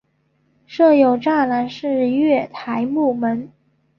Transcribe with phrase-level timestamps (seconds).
[0.65, 3.51] 设有栅栏式月台幕门。